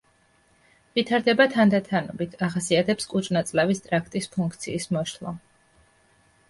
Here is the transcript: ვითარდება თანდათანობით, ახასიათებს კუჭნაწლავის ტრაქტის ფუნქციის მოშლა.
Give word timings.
ვითარდება 0.99 1.45
თანდათანობით, 1.57 2.33
ახასიათებს 2.47 3.09
კუჭნაწლავის 3.13 3.87
ტრაქტის 3.89 4.31
ფუნქციის 4.39 4.93
მოშლა. 4.99 5.37